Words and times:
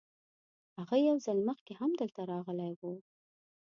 هغه 0.77 0.97
یو 1.07 1.17
ځل 1.25 1.37
مخکې 1.49 1.73
هم 1.79 1.91
دلته 2.01 2.21
راغلی 2.31 2.71
و. 2.79 2.81